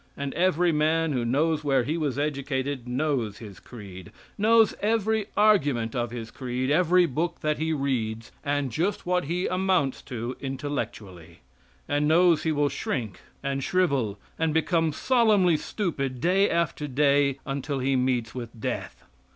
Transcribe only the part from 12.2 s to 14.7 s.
he will shrink and shrivel, and